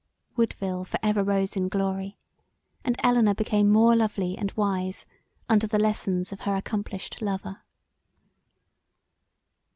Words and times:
Woodville 0.35 0.83
for 0.83 0.97
ever 1.03 1.23
rose 1.23 1.55
in 1.55 1.69
glory; 1.69 2.17
and 2.83 2.97
Elinor 3.03 3.35
become 3.35 3.69
more 3.69 3.95
lovely 3.95 4.35
and 4.35 4.51
wise 4.53 5.05
under 5.47 5.67
the 5.67 5.77
lessons 5.77 6.31
of 6.31 6.39
her 6.39 6.55
accomplished 6.55 7.21
lover. 7.21 7.61